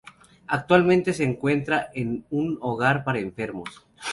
[0.47, 3.85] Actualmente, se encuentra en un hogar para enfermos.